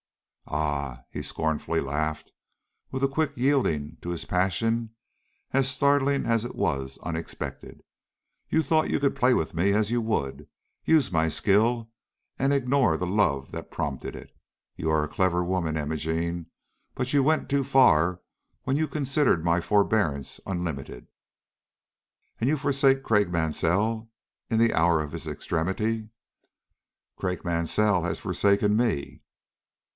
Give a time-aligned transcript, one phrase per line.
[0.47, 2.33] "Ah!" he scornfully laughed,
[2.89, 4.89] with a quick yielding to his passion
[5.53, 7.83] as startling as it was unexpected,
[8.49, 10.47] "you thought you could play with me as you would;
[10.83, 11.91] use my skill
[12.39, 14.35] and ignore the love that prompted it.
[14.75, 16.47] You are a clever woman, Imogene,
[16.95, 18.21] but you went too far
[18.63, 21.07] when you considered my forbearance unlimited."
[22.41, 24.09] "And you forsake Craik Mansell,
[24.49, 26.09] in the hour of his extremity?"
[27.17, 29.21] "Craik Mansell has forsaken me."